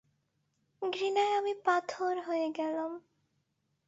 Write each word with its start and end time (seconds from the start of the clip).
ঘৃণায় 0.81 1.33
আমি 1.37 1.53
পাথর 1.65 2.13
হয়ে 2.27 2.47
গেলাম। 2.57 2.91